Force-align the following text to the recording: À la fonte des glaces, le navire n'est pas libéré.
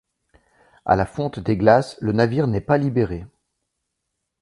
À 0.83 0.95
la 0.95 1.05
fonte 1.05 1.39
des 1.39 1.55
glaces, 1.55 1.95
le 2.01 2.11
navire 2.11 2.47
n'est 2.47 2.59
pas 2.59 2.79
libéré. 2.79 3.27